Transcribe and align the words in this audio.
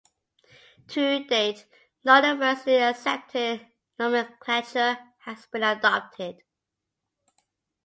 To 0.87 1.23
date, 1.25 1.67
no 2.03 2.15
universally 2.15 2.77
accepted 2.81 3.67
nomenclature 3.99 4.97
has 5.19 5.45
been 5.45 5.61
adopted. 5.61 6.39